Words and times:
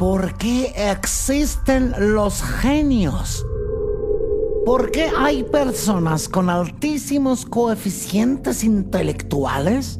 ¿Por 0.00 0.38
qué 0.38 0.72
existen 0.74 1.92
los 2.14 2.42
genios? 2.42 3.44
¿Por 4.64 4.90
qué 4.92 5.10
hay 5.14 5.42
personas 5.44 6.26
con 6.26 6.48
altísimos 6.48 7.44
coeficientes 7.44 8.64
intelectuales? 8.64 9.98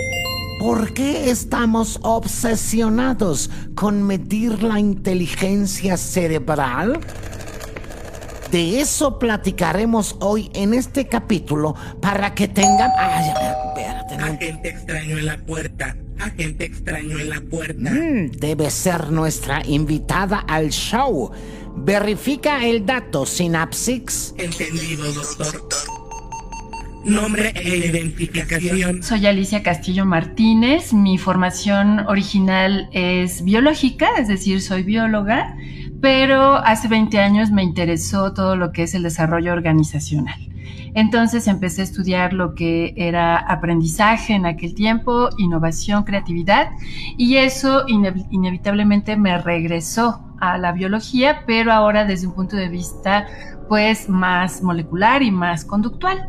¿Por 0.58 0.94
qué 0.94 1.28
estamos 1.30 2.00
obsesionados 2.02 3.50
con 3.74 4.02
medir 4.02 4.62
la 4.62 4.80
inteligencia 4.80 5.98
cerebral? 5.98 6.98
De 8.50 8.80
eso 8.80 9.18
platicaremos 9.18 10.16
hoy 10.20 10.50
en 10.54 10.72
este 10.72 11.08
capítulo 11.08 11.74
para 12.00 12.34
que 12.34 12.48
tengan... 12.48 12.90
Ay, 12.96 13.28
espérate, 13.28 14.14
Agente 14.14 14.68
extraño 14.70 15.18
en 15.18 15.26
la 15.26 15.36
puerta. 15.36 15.94
Agente 16.20 16.66
extraño 16.66 17.18
en 17.18 17.30
la 17.30 17.40
puerta. 17.40 17.90
Mm, 17.90 18.32
debe 18.32 18.70
ser 18.70 19.10
nuestra 19.10 19.62
invitada 19.66 20.38
al 20.40 20.70
show. 20.70 21.30
Verifica 21.76 22.64
el 22.64 22.84
dato, 22.84 23.24
Synapsix. 23.24 24.34
Entendido, 24.36 25.12
doctor. 25.12 25.68
Nombre 27.04 27.52
e 27.56 27.76
identificación. 27.78 29.02
Soy 29.02 29.26
Alicia 29.26 29.62
Castillo 29.62 30.04
Martínez. 30.04 30.92
Mi 30.92 31.16
formación 31.16 32.00
original 32.00 32.90
es 32.92 33.42
biológica, 33.42 34.08
es 34.18 34.28
decir, 34.28 34.60
soy 34.60 34.82
bióloga, 34.82 35.56
pero 36.02 36.56
hace 36.56 36.88
20 36.88 37.18
años 37.18 37.50
me 37.50 37.62
interesó 37.62 38.34
todo 38.34 38.56
lo 38.56 38.72
que 38.72 38.82
es 38.82 38.94
el 38.94 39.02
desarrollo 39.02 39.52
organizacional. 39.52 40.49
Entonces 40.94 41.46
empecé 41.46 41.82
a 41.82 41.84
estudiar 41.84 42.32
lo 42.32 42.54
que 42.54 42.94
era 42.96 43.36
aprendizaje 43.36 44.34
en 44.34 44.46
aquel 44.46 44.74
tiempo, 44.74 45.28
innovación, 45.38 46.04
creatividad, 46.04 46.70
y 47.16 47.36
eso 47.36 47.84
inevitablemente 47.86 49.16
me 49.16 49.38
regresó 49.38 50.20
a 50.40 50.58
la 50.58 50.72
biología, 50.72 51.44
pero 51.46 51.72
ahora 51.72 52.04
desde 52.04 52.26
un 52.26 52.34
punto 52.34 52.56
de 52.56 52.68
vista 52.68 53.26
pues 53.68 54.08
más 54.08 54.62
molecular 54.62 55.22
y 55.22 55.30
más 55.30 55.64
conductual. 55.64 56.28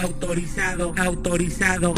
Autorizado, 0.00 0.94
autorizado. 0.96 1.94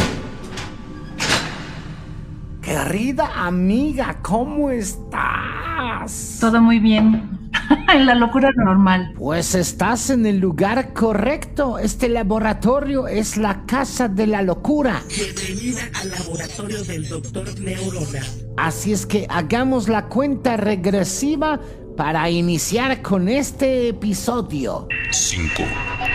Querida 2.62 3.44
amiga, 3.44 4.16
¿cómo 4.22 4.70
estás? 4.70 6.38
Todo 6.40 6.62
muy 6.62 6.78
bien. 6.78 7.41
en 7.94 8.06
la 8.06 8.14
locura 8.14 8.50
normal. 8.56 9.12
Pues 9.16 9.54
estás 9.54 10.10
en 10.10 10.26
el 10.26 10.38
lugar 10.38 10.92
correcto. 10.92 11.78
Este 11.78 12.08
laboratorio 12.08 13.08
es 13.08 13.36
la 13.36 13.64
casa 13.66 14.08
de 14.08 14.26
la 14.26 14.42
locura. 14.42 15.02
Bienvenida 15.08 15.82
al 16.00 16.10
laboratorio 16.10 16.84
del 16.84 17.08
doctor 17.08 17.60
Neurona. 17.60 18.20
Así 18.56 18.92
es 18.92 19.06
que 19.06 19.26
hagamos 19.28 19.88
la 19.88 20.06
cuenta 20.06 20.56
regresiva 20.56 21.60
para 21.96 22.28
iniciar 22.30 23.02
con 23.02 23.28
este 23.28 23.88
episodio. 23.88 24.88
5, 25.10 25.62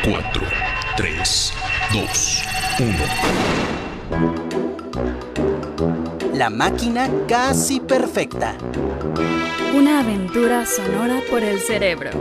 4, 0.03 0.41
3, 0.97 1.53
2, 1.93 2.43
1. 2.79 4.66
La 6.37 6.51
máquina 6.51 7.09
casi 7.27 7.79
perfecta. 7.79 8.55
Una 9.75 10.01
aventura 10.01 10.67
sonora 10.67 11.19
por 11.31 11.41
el 11.41 11.59
cerebro. 11.59 12.11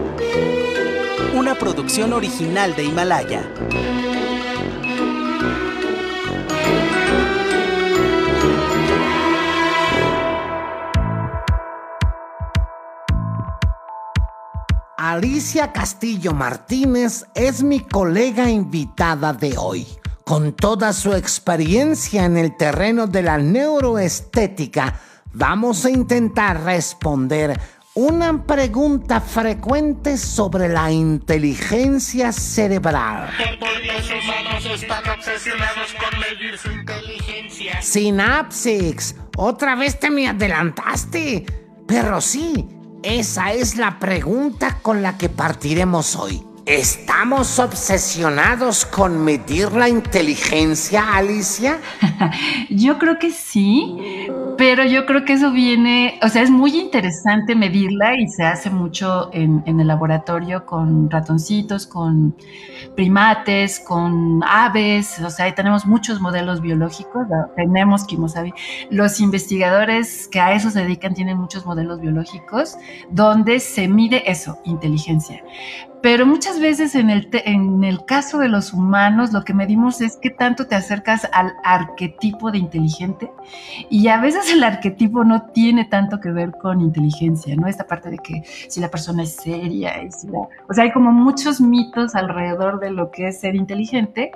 Una 1.34 1.55
producción 1.55 2.14
original 2.14 2.75
de 2.75 2.84
Himalaya. 2.84 3.42
Alicia 14.97 15.73
Castillo 15.73 16.33
Martínez 16.33 17.27
es 17.34 17.62
mi 17.62 17.80
colega 17.80 18.48
invitada 18.48 19.35
de 19.35 19.58
hoy. 19.58 19.86
Con 20.29 20.55
toda 20.55 20.92
su 20.92 21.14
experiencia 21.14 22.25
en 22.25 22.37
el 22.37 22.57
terreno 22.57 23.07
de 23.07 23.23
la 23.23 23.39
neuroestética, 23.39 24.98
vamos 25.33 25.85
a 25.85 25.91
intentar 25.91 26.64
responder 26.64 27.57
una 27.95 28.45
pregunta 28.45 29.20
frecuente 29.20 30.19
sobre 30.19 30.69
la 30.69 30.91
inteligencia 30.91 32.33
cerebral. 32.33 33.31
los 33.39 34.11
humanos 34.11 34.67
están 34.75 35.09
obsesionados 35.11 35.95
con. 35.95 36.20
Synapsix, 37.81 39.15
otra 39.36 39.77
vez 39.77 40.01
te 40.01 40.11
me 40.11 40.27
adelantaste. 40.27 41.47
Pero 41.86 42.20
sí, 42.20 42.67
esa 43.05 43.53
es 43.53 43.77
la 43.77 44.01
pregunta 44.01 44.81
con 44.83 45.03
la 45.03 45.17
que 45.17 45.29
partiremos 45.29 46.17
hoy. 46.17 46.55
¿Estamos 46.67 47.61
obsesionados 47.61 48.85
con 48.85 49.25
medir 49.25 49.71
la 49.71 49.89
inteligencia, 49.89 51.15
Alicia? 51.15 51.79
yo 52.71 52.99
creo 52.99 53.21
que 53.21 53.31
sí, 53.31 54.27
pero 54.59 54.85
yo 54.85 55.07
creo 55.07 55.25
que 55.25 55.35
eso 55.35 55.53
viene, 55.53 56.19
o 56.25 56.29
sea, 56.29 56.43
es 56.43 56.51
muy 56.51 56.77
interesante 56.77 57.55
medirla 57.55 58.19
y 58.19 58.27
se 58.27 58.43
hace 58.43 58.69
mucho 58.69 59.31
en, 59.33 59.63
el 59.65 59.87
laboratorio 59.87 60.67
con 60.67 61.09
ratoncitos, 61.09 61.87
con 61.87 62.35
primates, 62.97 63.79
con 63.79 64.43
aves, 64.43 65.21
o 65.21 65.31
sea, 65.31 65.45
ahí 65.45 65.55
tenemos 65.55 65.87
muchos 65.87 66.21
modelos 66.21 66.61
biológicos, 66.61 67.29
tenemos 67.55 68.03
quimosabi. 68.03 68.53
Los 68.91 69.21
investigadores 69.21 70.27
que 70.27 70.41
a 70.41 70.53
eso 70.53 70.71
se 70.71 70.81
dedican 70.81 71.15
tienen 71.15 71.39
muchos 71.39 71.65
modelos 71.65 72.01
biológicos 72.01 72.77
donde 73.09 73.61
se 73.61 73.87
mide 73.87 74.29
eso, 74.29 74.59
inteligencia. 74.65 75.45
Pero 76.06 76.24
muchas 76.24 76.61
veces 76.61 76.94
en 76.94 77.11
el, 77.11 77.28
en 77.33 77.83
el 77.83 78.05
caso 78.05 78.39
de 78.39 78.48
los 78.48 78.72
humanos 78.72 79.33
lo 79.33 79.42
que 79.42 79.52
medimos 79.52 80.00
es 80.00 80.17
qué 80.22 80.30
tanto 80.30 80.68
te 80.68 80.77
acercas 80.77 81.28
al 81.33 81.55
arquetipo 81.64 82.52
de 82.52 82.58
inteligente 82.58 83.33
y 83.90 84.06
a 84.06 84.20
veces 84.20 84.52
el 84.52 84.62
arquetipo 84.62 85.24
no 85.24 85.48
tiene 85.52 85.84
tanto 85.84 86.20
que 86.20 86.30
ver 86.30 86.52
con 86.62 86.80
inteligencia, 86.80 87.56
¿no? 87.56 87.67
Esta 87.67 87.89
parte 87.89 88.08
de 88.08 88.18
que 88.18 88.44
si 88.68 88.78
la 88.78 88.89
persona 88.89 89.24
es 89.24 89.34
seria, 89.34 90.00
y 90.00 90.12
si 90.12 90.28
o 90.28 90.72
sea, 90.72 90.84
hay 90.84 90.92
como 90.92 91.11
muchos 91.11 91.61
mitos 91.61 92.14
alrededor 92.14 92.78
de 92.78 92.90
lo 92.90 93.11
que 93.11 93.27
es 93.27 93.40
ser 93.40 93.56
inteligente. 93.56 94.30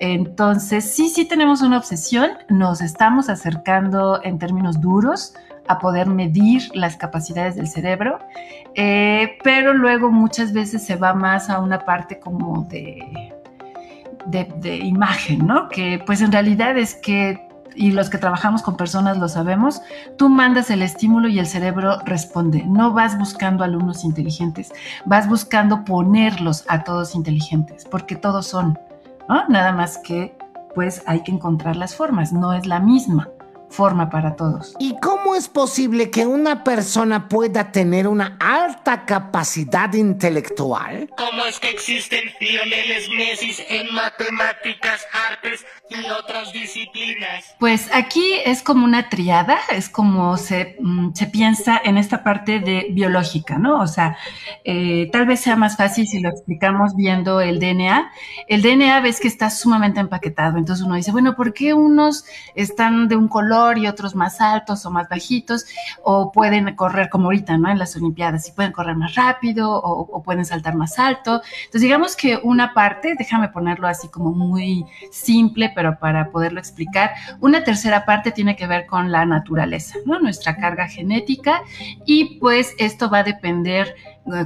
Entonces, 0.00 0.84
sí, 0.84 1.08
sí 1.08 1.24
tenemos 1.24 1.62
una 1.62 1.78
obsesión, 1.78 2.32
nos 2.50 2.82
estamos 2.82 3.30
acercando 3.30 4.20
en 4.22 4.38
términos 4.38 4.78
duros 4.78 5.32
a 5.68 5.78
poder 5.78 6.06
medir 6.08 6.62
las 6.74 6.96
capacidades 6.96 7.56
del 7.56 7.68
cerebro, 7.68 8.18
eh, 8.74 9.38
pero 9.44 9.74
luego 9.74 10.10
muchas 10.10 10.52
veces 10.52 10.84
se 10.84 10.96
va 10.96 11.14
más 11.14 11.50
a 11.50 11.60
una 11.60 11.84
parte 11.84 12.18
como 12.18 12.64
de, 12.64 13.32
de, 14.26 14.76
imagen, 14.76 15.46
¿no? 15.46 15.68
Que 15.68 16.02
pues 16.04 16.20
en 16.20 16.32
realidad 16.32 16.76
es 16.78 16.94
que 16.94 17.46
y 17.74 17.92
los 17.92 18.10
que 18.10 18.18
trabajamos 18.18 18.62
con 18.62 18.76
personas 18.76 19.18
lo 19.18 19.28
sabemos, 19.28 19.80
tú 20.16 20.28
mandas 20.28 20.68
el 20.70 20.82
estímulo 20.82 21.28
y 21.28 21.38
el 21.38 21.46
cerebro 21.46 21.98
responde. 22.04 22.64
No 22.66 22.92
vas 22.92 23.16
buscando 23.16 23.62
alumnos 23.62 24.04
inteligentes, 24.04 24.72
vas 25.04 25.28
buscando 25.28 25.84
ponerlos 25.84 26.64
a 26.68 26.82
todos 26.82 27.14
inteligentes, 27.14 27.84
porque 27.84 28.16
todos 28.16 28.46
son, 28.46 28.76
¿no? 29.28 29.46
Nada 29.48 29.72
más 29.72 29.98
que 29.98 30.36
pues 30.74 31.02
hay 31.06 31.22
que 31.22 31.32
encontrar 31.32 31.76
las 31.76 31.94
formas, 31.94 32.32
no 32.32 32.52
es 32.52 32.66
la 32.66 32.80
misma 32.80 33.28
forma 33.70 34.10
para 34.10 34.36
todos. 34.36 34.74
¿Y 34.78 34.96
cómo 35.00 35.34
es 35.34 35.48
posible 35.48 36.10
que 36.10 36.26
una 36.26 36.64
persona 36.64 37.28
pueda 37.28 37.70
tener 37.72 38.08
una 38.08 38.36
alta 38.40 39.04
capacidad 39.04 39.92
intelectual? 39.92 41.10
¿Cómo 41.16 41.44
es 41.44 41.60
que 41.60 41.70
existen 41.70 42.24
Lioneles 42.40 43.08
Messi 43.10 43.54
en 43.68 43.94
matemáticas, 43.94 45.06
artes 45.30 45.64
y 45.90 46.08
otras 46.10 46.52
disciplinas? 46.52 47.54
Pues 47.58 47.88
aquí 47.92 48.34
es 48.44 48.62
como 48.62 48.84
una 48.84 49.08
triada, 49.08 49.58
es 49.70 49.88
como 49.88 50.36
se, 50.36 50.76
mm, 50.80 51.12
se 51.14 51.26
piensa 51.26 51.80
en 51.84 51.98
esta 51.98 52.22
parte 52.24 52.60
de 52.60 52.88
biológica, 52.90 53.58
¿no? 53.58 53.80
O 53.80 53.86
sea, 53.86 54.16
eh, 54.64 55.08
tal 55.12 55.26
vez 55.26 55.40
sea 55.40 55.56
más 55.56 55.76
fácil 55.76 56.06
si 56.06 56.20
lo 56.20 56.30
explicamos 56.30 56.94
viendo 56.96 57.40
el 57.40 57.58
DNA. 57.58 58.10
El 58.48 58.62
DNA 58.62 59.00
ves 59.00 59.20
que 59.20 59.28
está 59.28 59.50
sumamente 59.50 60.00
empaquetado, 60.00 60.58
entonces 60.58 60.84
uno 60.84 60.94
dice, 60.94 61.12
bueno, 61.12 61.36
¿por 61.36 61.52
qué 61.52 61.74
unos 61.74 62.24
están 62.54 63.08
de 63.08 63.16
un 63.16 63.28
color? 63.28 63.57
Y 63.78 63.86
otros 63.86 64.14
más 64.14 64.40
altos 64.40 64.86
o 64.86 64.90
más 64.90 65.08
bajitos, 65.08 65.66
o 66.02 66.32
pueden 66.32 66.74
correr 66.76 67.08
como 67.08 67.26
ahorita, 67.26 67.58
¿no? 67.58 67.70
En 67.70 67.78
las 67.78 67.96
Olimpiadas, 67.96 68.48
y 68.48 68.52
pueden 68.52 68.72
correr 68.72 68.96
más 68.96 69.14
rápido 69.14 69.70
o, 69.72 70.22
pueden 70.22 70.44
saltar 70.44 70.74
más 70.74 70.98
alto. 70.98 71.42
Entonces, 71.64 71.82
digamos 71.82 72.16
que 72.16 72.38
una 72.42 72.74
parte, 72.74 73.14
déjame 73.18 73.48
ponerlo 73.48 73.88
así 73.88 74.08
como 74.08 74.30
muy 74.30 74.84
simple, 75.10 75.72
pero 75.74 75.98
para 75.98 76.30
poderlo 76.30 76.60
explicar, 76.60 77.12
una 77.40 77.64
tercera 77.64 78.04
parte 78.04 78.30
tiene 78.30 78.56
que 78.56 78.66
ver 78.66 78.86
con 78.86 79.10
la 79.10 79.24
naturaleza, 79.24 79.98
¿no? 80.04 80.20
Nuestra 80.20 80.56
carga 80.56 80.86
genética, 80.88 81.62
y 82.04 82.38
pues 82.38 82.74
esto 82.78 83.10
va 83.10 83.18
a 83.18 83.24
depender 83.24 83.94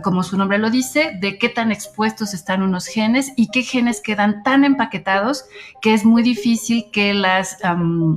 como 0.02 0.22
su 0.22 0.36
nombre 0.36 0.58
lo 0.58 0.70
dice, 0.70 1.12
de 1.20 1.38
qué 1.38 1.48
tan 1.48 1.72
expuestos 1.72 2.34
están 2.34 2.62
unos 2.62 2.86
genes 2.86 3.32
y 3.36 3.48
qué 3.48 3.62
genes 3.62 4.00
quedan 4.00 4.42
tan 4.42 4.64
empaquetados 4.64 5.44
que 5.80 5.94
es 5.94 6.04
muy 6.04 6.22
difícil 6.22 6.90
que 6.92 7.14
las, 7.14 7.58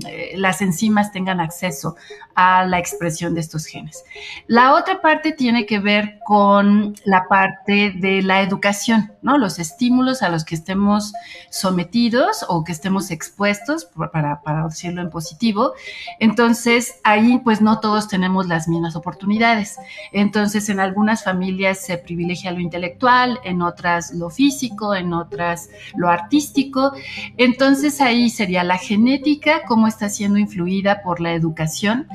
eh, 0.07 0.33
las 0.35 0.61
enzimas 0.61 1.11
tengan 1.11 1.39
acceso 1.39 1.95
a 2.35 2.65
la 2.65 2.79
expresión 2.79 3.33
de 3.33 3.39
estos 3.39 3.65
genes. 3.65 4.03
La 4.47 4.73
otra 4.73 5.01
parte 5.01 5.31
tiene 5.31 5.65
que 5.65 5.79
ver 5.79 6.19
con 6.25 6.93
la 7.05 7.27
parte 7.27 7.93
de 7.95 8.21
la 8.21 8.41
educación, 8.41 9.13
¿no? 9.21 9.37
Los 9.37 9.57
estímulos 9.57 10.21
a 10.21 10.29
los 10.29 10.43
que 10.43 10.55
estemos 10.55 11.13
sometidos 11.49 12.45
o 12.49 12.63
que 12.63 12.73
estemos 12.73 13.09
expuestos, 13.09 13.85
para, 14.11 14.41
para 14.41 14.65
decirlo 14.65 15.01
en 15.01 15.09
positivo. 15.09 15.73
Entonces, 16.19 16.99
ahí 17.03 17.39
pues 17.43 17.61
no 17.61 17.79
todos 17.79 18.07
tenemos 18.09 18.47
las 18.47 18.67
mismas 18.67 18.95
oportunidades. 18.95 19.77
Entonces, 20.11 20.67
en 20.69 20.81
algunas 20.81 21.23
familias 21.23 21.85
se 21.85 21.97
privilegia 21.97 22.51
lo 22.51 22.59
intelectual, 22.59 23.39
en 23.45 23.61
otras 23.61 24.13
lo 24.13 24.29
físico, 24.29 24.93
en 24.93 25.13
otras 25.13 25.69
lo 25.95 26.09
artístico. 26.09 26.91
Entonces, 27.37 28.01
ahí 28.01 28.29
sería 28.29 28.63
la 28.65 28.77
genética, 28.77 29.61
cómo 29.65 29.87
está 29.87 30.09
siendo 30.09 30.37
influida 30.37 31.01
por 31.01 31.21
la 31.21 31.33
educación 31.33 32.07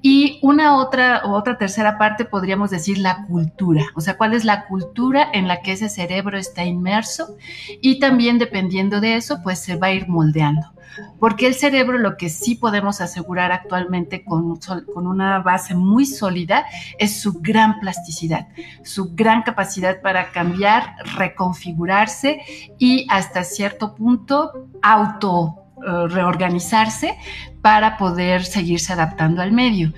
y 0.00 0.38
una 0.42 0.76
otra, 0.76 1.22
otra 1.26 1.58
tercera 1.58 1.98
parte 1.98 2.24
podríamos 2.24 2.70
decir 2.70 2.98
la 2.98 3.24
cultura, 3.26 3.84
o 3.94 4.00
sea, 4.00 4.16
cuál 4.16 4.34
es 4.34 4.44
la 4.44 4.66
cultura 4.66 5.28
en 5.32 5.48
la 5.48 5.60
que 5.60 5.72
ese 5.72 5.88
cerebro 5.88 6.38
está 6.38 6.64
inmerso 6.64 7.36
y 7.80 7.98
también 7.98 8.38
dependiendo 8.38 9.00
de 9.00 9.16
eso, 9.16 9.40
pues 9.42 9.58
se 9.60 9.76
va 9.76 9.88
a 9.88 9.92
ir 9.92 10.08
moldeando. 10.08 10.72
Porque 11.18 11.46
el 11.46 11.54
cerebro 11.54 11.98
lo 11.98 12.18
que 12.18 12.28
sí 12.28 12.54
podemos 12.54 13.00
asegurar 13.00 13.50
actualmente 13.50 14.24
con, 14.24 14.58
con 14.92 15.06
una 15.06 15.38
base 15.38 15.74
muy 15.74 16.04
sólida 16.04 16.66
es 16.98 17.18
su 17.18 17.40
gran 17.40 17.80
plasticidad, 17.80 18.48
su 18.82 19.14
gran 19.14 19.42
capacidad 19.42 20.02
para 20.02 20.32
cambiar, 20.32 20.96
reconfigurarse 21.16 22.42
y 22.78 23.06
hasta 23.08 23.44
cierto 23.44 23.94
punto 23.94 24.68
auto 24.82 25.61
reorganizarse 26.08 27.16
para 27.60 27.96
poder 27.96 28.44
seguirse 28.44 28.92
adaptando 28.92 29.42
al 29.42 29.52
medio. 29.52 29.92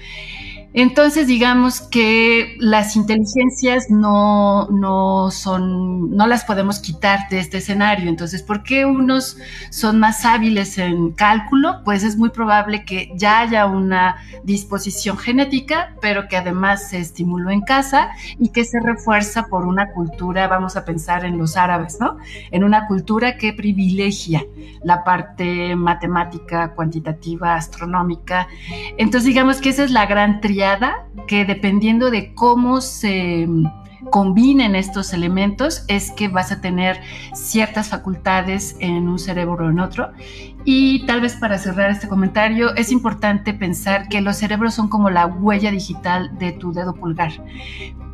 Entonces, 0.76 1.28
digamos 1.28 1.80
que 1.80 2.56
las 2.58 2.96
inteligencias 2.96 3.90
no, 3.90 4.66
no 4.70 5.30
son, 5.30 6.10
no 6.16 6.26
las 6.26 6.44
podemos 6.44 6.80
quitar 6.80 7.28
de 7.30 7.38
este 7.38 7.58
escenario. 7.58 8.08
Entonces, 8.08 8.42
¿por 8.42 8.64
qué 8.64 8.84
unos 8.84 9.38
son 9.70 10.00
más 10.00 10.24
hábiles 10.24 10.76
en 10.78 11.12
cálculo? 11.12 11.80
Pues 11.84 12.02
es 12.02 12.16
muy 12.16 12.30
probable 12.30 12.84
que 12.84 13.12
ya 13.14 13.38
haya 13.38 13.66
una 13.66 14.16
disposición 14.42 15.16
genética, 15.16 15.94
pero 16.00 16.26
que 16.26 16.36
además 16.36 16.88
se 16.88 16.98
estimuló 16.98 17.50
en 17.50 17.60
casa 17.60 18.10
y 18.40 18.48
que 18.48 18.64
se 18.64 18.80
refuerza 18.80 19.46
por 19.46 19.66
una 19.66 19.92
cultura, 19.92 20.48
vamos 20.48 20.76
a 20.76 20.84
pensar 20.84 21.24
en 21.24 21.38
los 21.38 21.56
árabes, 21.56 21.98
¿no? 22.00 22.16
En 22.50 22.64
una 22.64 22.88
cultura 22.88 23.38
que 23.38 23.52
privilegia 23.52 24.44
la 24.82 25.04
parte 25.04 25.76
matemática, 25.76 26.72
cuantitativa, 26.74 27.54
astronómica. 27.54 28.48
Entonces, 28.98 29.28
digamos 29.28 29.60
que 29.60 29.68
esa 29.68 29.84
es 29.84 29.92
la 29.92 30.06
gran 30.06 30.40
que 31.26 31.44
dependiendo 31.44 32.10
de 32.10 32.34
cómo 32.34 32.80
se 32.80 33.46
combinen 34.10 34.74
estos 34.74 35.12
elementos 35.12 35.84
es 35.88 36.10
que 36.12 36.28
vas 36.28 36.52
a 36.52 36.60
tener 36.60 37.00
ciertas 37.34 37.88
facultades 37.88 38.76
en 38.80 39.08
un 39.08 39.18
cerebro 39.18 39.66
o 39.66 39.70
en 39.70 39.80
otro. 39.80 40.12
Y 40.64 41.04
tal 41.06 41.20
vez 41.20 41.36
para 41.36 41.58
cerrar 41.58 41.90
este 41.90 42.08
comentario, 42.08 42.74
es 42.74 42.90
importante 42.90 43.52
pensar 43.52 44.08
que 44.08 44.20
los 44.20 44.36
cerebros 44.36 44.74
son 44.74 44.88
como 44.88 45.10
la 45.10 45.26
huella 45.26 45.70
digital 45.70 46.38
de 46.38 46.52
tu 46.52 46.72
dedo 46.72 46.94
pulgar 46.94 47.32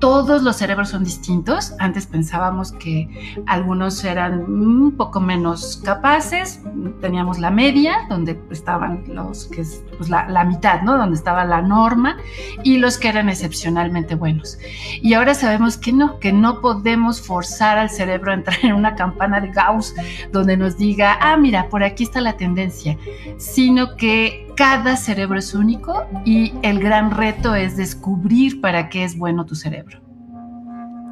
todos 0.01 0.43
los 0.43 0.57
cerebros 0.57 0.89
son 0.89 1.05
distintos. 1.05 1.75
Antes 1.79 2.07
pensábamos 2.07 2.73
que 2.73 3.37
algunos 3.47 4.03
eran 4.03 4.41
un 4.41 4.97
poco 4.97 5.21
menos 5.21 5.81
capaces. 5.85 6.61
Teníamos 7.01 7.39
la 7.39 7.51
media, 7.51 8.07
donde 8.09 8.41
estaban 8.51 9.05
los 9.07 9.47
que 9.47 9.61
es 9.61 9.85
pues, 9.99 10.09
la, 10.09 10.27
la, 10.29 10.45
mitad, 10.45 10.81
¿no? 10.83 10.97
Donde 10.97 11.17
estaba 11.17 11.45
la 11.45 11.61
norma, 11.61 12.17
y 12.65 12.79
los 12.79 12.97
que 12.97 13.09
eran 13.09 13.29
excepcionalmente 13.29 14.15
buenos. 14.15 14.59
Y 15.03 15.13
ahora 15.13 15.35
sabemos 15.35 15.77
que 15.77 15.93
no, 15.93 16.19
que 16.19 16.33
no 16.33 16.63
podemos 16.63 17.21
forzar 17.21 17.77
al 17.79 17.91
cerebro 17.91 18.33
a 18.33 18.35
entrar 18.35 18.59
en 18.63 18.73
una 18.73 18.95
campana 18.95 19.41
de 19.41 19.49
Gauss 19.49 19.95
donde 20.33 20.57
nos 20.57 20.79
diga, 20.79 21.19
ah, 21.21 21.37
mira, 21.37 21.69
por 21.69 21.85
aquí 21.85 22.05
está 22.05 22.23
la 22.23 22.39
tendencia, 22.41 22.97
sino 23.39 23.97
que 23.97 24.49
cada 24.57 24.97
cerebro 24.97 25.39
es 25.39 25.55
único 25.55 26.07
y 26.25 26.55
el 26.63 26.81
gran 26.81 27.11
reto 27.11 27.55
es 27.55 27.77
descubrir 27.77 28.61
para 28.61 28.89
qué 28.89 29.05
es 29.05 29.17
bueno 29.17 29.45
tu 29.45 29.55
cerebro. 29.55 30.01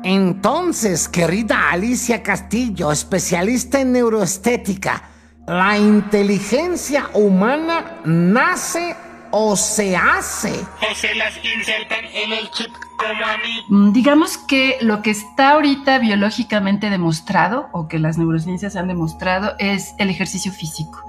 Entonces, 0.02 1.08
querida 1.08 1.70
Alicia 1.70 2.22
Castillo, 2.22 2.90
especialista 2.90 3.80
en 3.80 3.92
neuroestética, 3.92 5.02
¿la 5.46 5.76
inteligencia 5.76 7.10
humana 7.12 8.00
nace 8.04 8.96
o 9.30 9.56
se 9.56 9.96
hace? 9.96 10.52
O 10.90 10.94
se 10.94 11.14
las 11.14 11.34
insertan 11.44 12.04
en 12.12 12.32
el 12.32 12.50
chip 12.50 12.72
como 12.96 13.25
a 13.25 13.36
mí. 13.38 13.64
Mm, 13.69 13.92
digamos 13.92 14.38
que 14.38 14.78
lo 14.80 15.02
que 15.02 15.10
está 15.10 15.50
ahorita 15.50 15.98
biológicamente 15.98 16.90
demostrado 16.90 17.69
o 17.72 17.88
que 17.88 17.98
las 17.98 18.19
neurociencias 18.19 18.76
han 18.76 18.88
demostrado 18.88 19.54
es 19.58 19.94
el 19.98 20.10
ejercicio 20.10 20.52
físico. 20.52 21.04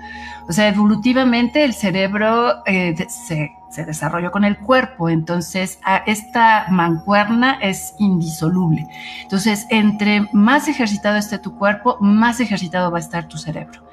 O 0.48 0.54
sea, 0.54 0.68
evolutivamente 0.68 1.64
el 1.64 1.74
cerebro 1.74 2.66
eh, 2.66 2.96
se, 3.08 3.56
se, 3.70 3.86
desarrolló 3.86 4.32
con 4.32 4.44
el 4.44 4.58
cuerpo, 4.58 5.10
entonces 5.10 5.80
esta 6.06 6.66
mancuerna 6.70 7.60
es 7.62 7.96
indisoluble. 8.00 8.88
Entonces, 9.22 9.66
entre 9.70 10.28
más 10.34 10.68
ejercitado 10.68 11.18
esté 11.18 11.40
tu 11.40 11.58
cuerpo, 11.58 11.98
más 12.00 12.40
ejercitado 12.40 12.92
va 12.92 12.98
a 12.98 13.02
estar 13.02 13.28
tu 13.28 13.38
cerebro. 13.38 13.90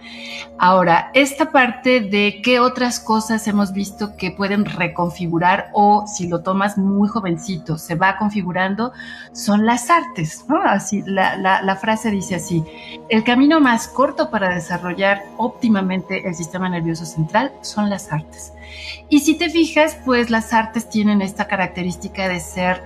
Ahora, 0.58 1.10
esta 1.12 1.50
parte 1.50 2.00
de 2.00 2.40
qué 2.42 2.60
otras 2.60 3.00
cosas 3.00 3.46
hemos 3.46 3.72
visto 3.72 4.16
que 4.16 4.30
pueden 4.30 4.64
reconfigurar 4.64 5.70
o 5.72 6.06
si 6.06 6.28
lo 6.28 6.42
tomas 6.42 6.78
muy 6.78 7.08
jovencito, 7.08 7.76
se 7.76 7.94
va 7.94 8.16
configurando, 8.16 8.92
son 9.32 9.66
las 9.66 9.90
artes. 9.90 10.44
Así, 10.64 11.02
la, 11.04 11.36
la 11.36 11.76
frase 11.76 12.10
dice 12.10 12.36
así, 12.36 12.64
el 13.08 13.24
camino 13.24 13.60
más 13.60 13.88
corto 13.88 14.30
para 14.30 14.54
desarrollar 14.54 15.24
óptimamente 15.36 16.26
el 16.26 16.34
sistema 16.34 16.68
nervioso 16.68 17.04
central 17.04 17.52
son 17.60 17.90
las 17.90 18.12
artes. 18.12 18.52
Y 19.08 19.20
si 19.20 19.36
te 19.36 19.50
fijas, 19.50 19.65
pues 20.04 20.30
las 20.30 20.52
artes 20.52 20.88
tienen 20.88 21.22
esta 21.22 21.46
característica 21.46 22.28
de 22.28 22.40
ser 22.40 22.82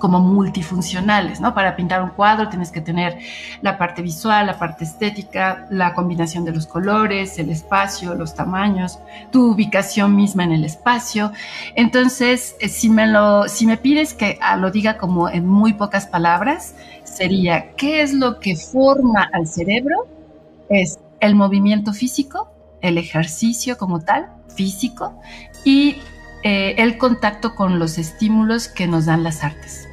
como 0.00 0.18
multifuncionales, 0.18 1.40
¿no? 1.40 1.54
Para 1.54 1.76
pintar 1.76 2.02
un 2.02 2.10
cuadro 2.10 2.48
tienes 2.48 2.72
que 2.72 2.80
tener 2.80 3.18
la 3.60 3.78
parte 3.78 4.02
visual, 4.02 4.46
la 4.46 4.58
parte 4.58 4.84
estética, 4.84 5.66
la 5.70 5.94
combinación 5.94 6.44
de 6.44 6.52
los 6.52 6.66
colores, 6.66 7.38
el 7.38 7.50
espacio, 7.50 8.14
los 8.14 8.34
tamaños, 8.34 8.98
tu 9.30 9.52
ubicación 9.52 10.16
misma 10.16 10.44
en 10.44 10.52
el 10.52 10.64
espacio. 10.64 11.32
Entonces, 11.76 12.56
eh, 12.60 12.68
si 12.68 12.88
me 12.88 13.06
lo, 13.06 13.46
si 13.46 13.66
me 13.66 13.76
pides 13.76 14.14
que 14.14 14.38
ah, 14.40 14.56
lo 14.56 14.70
diga 14.70 14.96
como 14.96 15.28
en 15.28 15.46
muy 15.46 15.74
pocas 15.74 16.06
palabras, 16.06 16.74
sería 17.04 17.72
¿qué 17.76 18.02
es 18.02 18.12
lo 18.14 18.40
que 18.40 18.56
forma 18.56 19.28
al 19.32 19.46
cerebro? 19.46 20.08
Es 20.68 20.98
el 21.20 21.34
movimiento 21.34 21.92
físico, 21.92 22.50
el 22.80 22.96
ejercicio 22.96 23.76
como 23.76 24.00
tal, 24.00 24.30
físico, 24.54 25.20
y 25.64 26.02
eh, 26.42 26.74
el 26.78 26.98
contacto 26.98 27.54
con 27.54 27.78
los 27.78 27.98
estímulos 27.98 28.68
que 28.68 28.86
nos 28.86 29.06
dan 29.06 29.22
las 29.22 29.44
artes. 29.44 29.88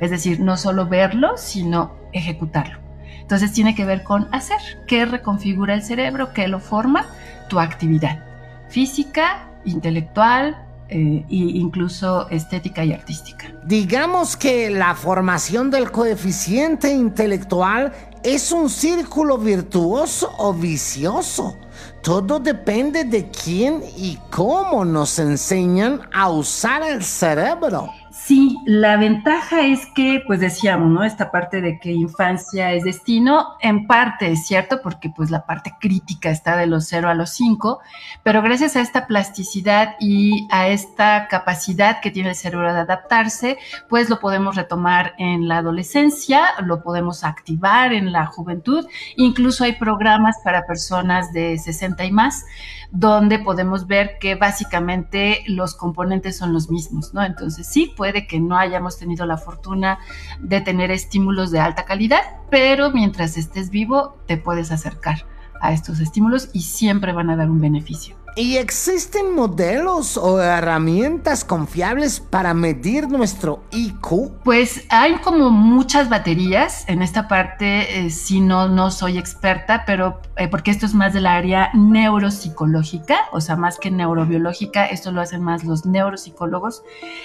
Es 0.00 0.10
decir, 0.10 0.40
no 0.40 0.56
solo 0.56 0.86
verlo, 0.86 1.36
sino 1.36 1.94
ejecutarlo. 2.12 2.78
Entonces 3.20 3.52
tiene 3.52 3.74
que 3.74 3.84
ver 3.84 4.02
con 4.02 4.28
hacer, 4.32 4.58
qué 4.86 5.04
reconfigura 5.04 5.74
el 5.74 5.82
cerebro, 5.82 6.32
qué 6.32 6.48
lo 6.48 6.58
forma, 6.58 7.06
tu 7.48 7.60
actividad 7.60 8.24
física, 8.68 9.50
intelectual, 9.64 10.66
e 10.88 11.24
incluso 11.28 12.28
estética 12.30 12.84
y 12.84 12.92
artística. 12.92 13.46
Digamos 13.64 14.36
que 14.36 14.70
la 14.70 14.96
formación 14.96 15.70
del 15.70 15.92
coeficiente 15.92 16.92
intelectual 16.92 17.92
es 18.24 18.50
un 18.50 18.68
círculo 18.68 19.38
virtuoso 19.38 20.32
o 20.38 20.52
vicioso. 20.52 21.56
Todo 22.02 22.38
depende 22.38 23.04
de 23.04 23.28
quién 23.28 23.82
y 23.96 24.18
cómo 24.30 24.86
nos 24.86 25.18
enseñan 25.18 26.00
a 26.12 26.30
usar 26.30 26.82
el 26.82 27.04
cerebro. 27.04 27.90
Sí, 28.12 28.58
la 28.66 28.96
ventaja 28.96 29.60
es 29.60 29.86
que, 29.86 30.20
pues 30.26 30.40
decíamos, 30.40 30.90
¿no? 30.90 31.04
Esta 31.04 31.30
parte 31.30 31.60
de 31.60 31.78
que 31.78 31.92
infancia 31.92 32.72
es 32.72 32.82
destino, 32.82 33.54
en 33.60 33.86
parte 33.86 34.32
es 34.32 34.48
cierto, 34.48 34.80
porque 34.82 35.10
pues 35.14 35.30
la 35.30 35.46
parte 35.46 35.76
crítica 35.78 36.28
está 36.28 36.56
de 36.56 36.66
los 36.66 36.86
0 36.88 37.08
a 37.08 37.14
los 37.14 37.30
5, 37.30 37.78
pero 38.24 38.42
gracias 38.42 38.74
a 38.74 38.80
esta 38.80 39.06
plasticidad 39.06 39.94
y 40.00 40.48
a 40.50 40.66
esta 40.66 41.28
capacidad 41.28 42.00
que 42.00 42.10
tiene 42.10 42.30
el 42.30 42.34
cerebro 42.34 42.72
de 42.72 42.80
adaptarse, 42.80 43.58
pues 43.88 44.10
lo 44.10 44.18
podemos 44.18 44.56
retomar 44.56 45.14
en 45.16 45.46
la 45.46 45.58
adolescencia, 45.58 46.42
lo 46.64 46.82
podemos 46.82 47.22
activar 47.22 47.92
en 47.92 48.10
la 48.10 48.26
juventud, 48.26 48.88
incluso 49.16 49.62
hay 49.62 49.74
programas 49.76 50.34
para 50.42 50.66
personas 50.66 51.32
de 51.32 51.58
60 51.58 52.04
y 52.06 52.10
más, 52.10 52.44
donde 52.90 53.38
podemos 53.38 53.86
ver 53.86 54.18
que 54.18 54.34
básicamente 54.34 55.44
los 55.46 55.76
componentes 55.76 56.36
son 56.36 56.52
los 56.52 56.70
mismos, 56.70 57.14
¿no? 57.14 57.22
Entonces 57.22 57.68
sí, 57.68 57.92
puede 58.00 58.26
que 58.26 58.40
no 58.40 58.56
hayamos 58.56 58.96
tenido 58.96 59.26
la 59.26 59.36
fortuna 59.36 59.98
de 60.38 60.62
tener 60.62 60.90
estímulos 60.90 61.50
de 61.50 61.60
alta 61.60 61.84
calidad, 61.84 62.22
pero 62.50 62.90
mientras 62.90 63.36
estés 63.36 63.68
vivo 63.68 64.16
te 64.26 64.38
puedes 64.38 64.72
acercar 64.72 65.26
a 65.60 65.74
estos 65.74 66.00
estímulos 66.00 66.48
y 66.54 66.62
siempre 66.62 67.12
van 67.12 67.28
a 67.28 67.36
dar 67.36 67.50
un 67.50 67.60
beneficio. 67.60 68.16
¿Y 68.36 68.56
existen 68.58 69.34
modelos 69.34 70.16
o 70.16 70.40
herramientas 70.40 71.44
confiables 71.44 72.20
para 72.20 72.54
medir 72.54 73.08
nuestro 73.08 73.64
IQ? 73.72 74.30
Pues 74.44 74.86
hay 74.88 75.14
como 75.16 75.50
muchas 75.50 76.08
baterías. 76.08 76.84
En 76.88 77.02
esta 77.02 77.26
parte 77.26 77.98
eh, 77.98 78.10
sí 78.10 78.40
no, 78.40 78.68
no 78.68 78.90
soy 78.90 79.18
experta, 79.18 79.84
pero 79.84 80.20
eh, 80.36 80.46
porque 80.48 80.70
esto 80.70 80.86
es 80.86 80.94
más 80.94 81.12
del 81.12 81.26
área 81.26 81.70
neuropsicológica, 81.74 83.18
o 83.32 83.40
sea, 83.40 83.56
más 83.56 83.78
que 83.78 83.90
neurobiológica, 83.90 84.86
esto 84.86 85.10
lo 85.10 85.20
hacen 85.20 85.42
más 85.42 85.64
los 85.64 85.84
neuropsicólogos. 85.84 86.82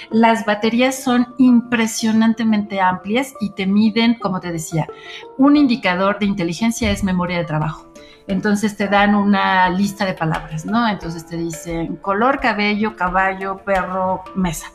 Las 0.10 0.46
baterías 0.46 1.02
son 1.02 1.28
impresionantemente 1.38 2.82
amplias 2.82 3.34
y 3.40 3.52
te 3.52 3.68
miden, 3.68 4.16
como 4.16 4.40
te 4.40 4.52
decía, 4.52 4.88
un 5.38 5.56
indicador 5.56 6.18
de 6.20 6.26
inteligencia 6.26 6.90
es 6.92 7.04
memoria 7.04 7.38
de 7.38 7.46
trabajo. 7.46 7.95
Entonces 8.28 8.76
te 8.76 8.88
dan 8.88 9.14
una 9.14 9.70
lista 9.70 10.06
de 10.06 10.14
palabras, 10.14 10.66
¿no? 10.66 10.88
Entonces 10.88 11.26
te 11.26 11.38
dicen 11.38 11.98
color, 11.98 12.40
cabello, 12.40 12.96
caballo, 12.96 13.58
perro, 13.64 14.24
mesa. 14.36 14.68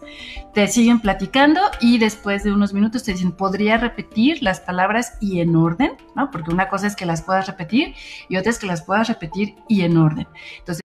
Te 0.54 0.69
siguen 0.69 1.00
platicando 1.00 1.61
y 1.80 1.99
después 1.99 2.45
de 2.45 2.52
unos 2.52 2.73
minutos 2.73 3.02
te 3.02 3.12
dicen, 3.12 3.33
podría 3.33 3.76
repetir 3.76 4.42
las 4.42 4.61
palabras 4.61 5.14
y 5.21 5.40
en 5.40 5.57
orden, 5.57 5.92
¿no? 6.14 6.30
Porque 6.30 6.52
una 6.52 6.69
cosa 6.69 6.87
es 6.87 6.95
que 6.95 7.07
las 7.07 7.23
puedas 7.23 7.47
repetir 7.47 7.95
y 8.28 8.37
otra 8.37 8.50
es 8.50 8.59
que 8.59 8.66
las 8.66 8.83
puedas 8.83 9.09
repetir 9.09 9.57
y 9.69 9.83
en 9.83 9.97
orden. 9.97 10.28
Entonces, 10.59 10.83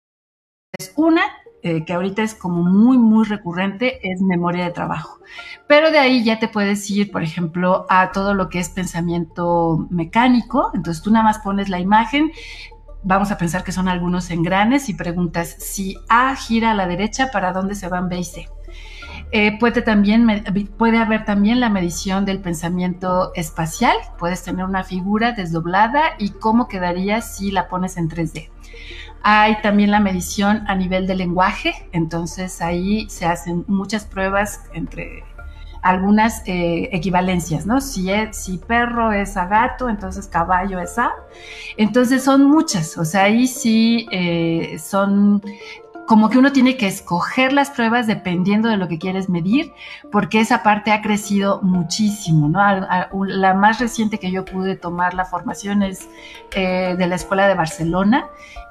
una 0.95 1.21
eh, 1.61 1.83
que 1.85 1.93
ahorita 1.93 2.23
es 2.23 2.35
como 2.35 2.63
muy, 2.63 2.97
muy 2.97 3.25
recurrente, 3.25 3.99
es 4.09 4.21
memoria 4.21 4.65
de 4.65 4.71
trabajo. 4.71 5.19
Pero 5.67 5.91
de 5.91 5.99
ahí 5.99 6.23
ya 6.23 6.39
te 6.39 6.47
puedes 6.47 6.89
ir, 6.89 7.11
por 7.11 7.21
ejemplo, 7.21 7.85
a 7.89 8.11
todo 8.11 8.33
lo 8.33 8.49
que 8.49 8.59
es 8.59 8.69
pensamiento 8.69 9.87
mecánico. 9.89 10.71
Entonces 10.73 11.03
tú 11.03 11.11
nada 11.11 11.23
más 11.23 11.39
pones 11.39 11.69
la 11.69 11.79
imagen, 11.79 12.31
vamos 13.03 13.31
a 13.31 13.37
pensar 13.37 13.63
que 13.63 13.71
son 13.71 13.87
algunos 13.87 14.29
engranes 14.31 14.89
y 14.89 14.93
preguntas 14.93 15.55
si 15.59 15.97
A 16.09 16.35
gira 16.35 16.71
a 16.71 16.73
la 16.73 16.87
derecha, 16.87 17.29
¿para 17.31 17.51
dónde 17.53 17.75
se 17.75 17.87
van 17.87 18.09
B 18.09 18.19
y 18.19 18.23
C? 18.23 18.47
Eh, 19.31 19.59
puede, 19.59 19.83
también, 19.83 20.43
puede 20.77 20.97
haber 20.97 21.23
también 21.23 21.59
la 21.59 21.69
medición 21.69 22.25
del 22.25 22.39
pensamiento 22.39 23.31
espacial. 23.35 23.95
Puedes 24.17 24.43
tener 24.43 24.65
una 24.65 24.83
figura 24.83 25.33
desdoblada 25.33 26.15
y 26.17 26.29
cómo 26.31 26.67
quedaría 26.67 27.21
si 27.21 27.51
la 27.51 27.67
pones 27.67 27.97
en 27.97 28.09
3D. 28.09 28.49
Hay 29.23 29.61
también 29.61 29.91
la 29.91 29.99
medición 29.99 30.63
a 30.67 30.75
nivel 30.75 31.07
de 31.07 31.15
lenguaje, 31.15 31.87
entonces 31.91 32.61
ahí 32.61 33.09
se 33.09 33.25
hacen 33.25 33.65
muchas 33.67 34.05
pruebas 34.05 34.61
entre 34.73 35.23
algunas 35.81 36.41
eh, 36.45 36.89
equivalencias, 36.91 37.65
¿no? 37.65 37.79
Si, 37.81 38.09
perro 38.67 39.11
es 39.11 39.37
a 39.37 39.45
gato, 39.45 39.89
entonces 39.89 40.27
caballo 40.27 40.79
es 40.79 40.97
a. 40.97 41.11
Entonces 41.77 42.23
son 42.23 42.45
muchas, 42.45 42.97
o 42.97 43.05
sea, 43.05 43.23
ahí 43.23 43.47
sí 43.47 44.07
eh, 44.11 44.77
son 44.79 45.41
como 46.05 46.31
que 46.31 46.39
uno 46.39 46.51
tiene 46.51 46.75
que 46.75 46.87
escoger 46.87 47.53
las 47.53 47.69
pruebas 47.69 48.07
dependiendo 48.07 48.67
de 48.67 48.77
lo 48.77 48.87
que 48.87 48.97
quieres 48.97 49.29
medir, 49.29 49.73
porque 50.11 50.39
esa 50.39 50.63
parte 50.63 50.91
ha 50.91 51.03
crecido 51.03 51.61
muchísimo, 51.61 52.49
¿no? 52.49 52.59
La 53.27 53.53
más 53.53 53.79
reciente 53.79 54.17
que 54.17 54.31
yo 54.31 54.43
pude 54.43 54.75
tomar 54.75 55.13
la 55.13 55.23
formación 55.25 55.83
es 55.83 56.09
eh, 56.55 56.95
de 56.97 57.05
la 57.05 57.13
Escuela 57.13 57.47
de 57.47 57.53
Barcelona 57.53 58.25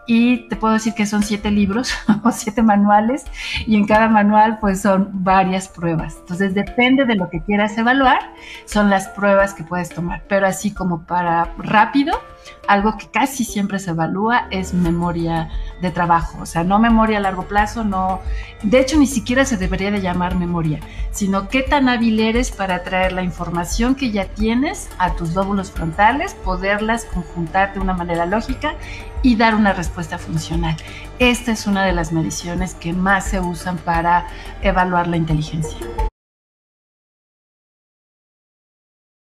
y 0.09 0.49
te 0.49 0.57
puedo 0.57 0.73
decir 0.73 0.95
que 0.95 1.07
son 1.07 1.23
siete 1.23 1.51
libros 1.51 1.93
o 2.25 2.33
siete 2.33 2.63
manuales 2.63 3.27
y 3.67 3.77
en 3.77 3.87
cada 3.87 4.09
manual 4.09 4.59
pues 4.59 4.81
son 4.81 5.11
varias 5.13 5.69
pruebas. 5.69 6.17
Entonces 6.21 6.55
depende 6.55 7.05
de 7.05 7.15
lo 7.15 7.29
que 7.29 7.43
quieras 7.43 7.77
evaluar, 7.77 8.19
son 8.65 8.89
las 8.91 9.09
pruebas 9.09 9.53
que 9.55 9.65
puedes 9.65 9.91
tomar, 9.91 10.25
pero 10.27 10.47
así 10.47 10.73
como 10.73 11.05
para 11.07 11.53
rápido 11.59 12.19
algo 12.67 12.97
que 12.97 13.09
casi 13.09 13.45
siempre 13.45 13.79
se 13.79 13.91
evalúa 13.91 14.47
es 14.51 14.75
memoria 14.75 15.51
de 15.81 15.91
trabajo, 15.91 16.39
o 16.43 16.47
sea, 16.47 16.65
no 16.65 16.79
memoria 16.79 17.19
a 17.19 17.21
largo 17.21 17.45
plazo, 17.45 17.85
no, 17.85 18.21
de 18.63 18.81
hecho 18.81 18.99
ni 18.99 19.07
siquiera 19.07 19.45
se 19.45 19.57
debería 19.57 19.91
de 19.91 20.01
llamar 20.01 20.35
memoria, 20.35 20.81
sino 21.11 21.49
qué 21.49 21.63
tan 21.63 21.89
hábil 21.89 22.21
eres 22.21 22.51
para 22.51 22.83
traer 22.83 23.13
la 23.13 23.23
información 23.23 23.95
que 23.95 24.11
ya 24.11 24.27
tienes 24.27 24.89
a 24.99 25.15
tus 25.15 25.35
lóbulos 25.35 25.71
frontales, 25.71 26.35
poderlas 26.35 27.05
conjuntar 27.07 27.75
de 27.75 27.81
una 27.81 27.95
manera 27.95 28.27
lógica 28.27 28.75
y 29.23 29.37
dar 29.37 29.55
una 29.55 29.73
funcional. 30.19 30.77
Esta 31.19 31.53
es 31.53 31.67
una 31.67 31.85
de 31.85 31.93
las 31.93 32.13
mediciones 32.13 32.75
que 32.75 32.93
más 32.93 33.27
se 33.27 33.41
usan 33.41 33.79
para 33.79 34.27
evaluar 34.63 35.09
la 35.09 35.17
inteligencia. 35.17 36.08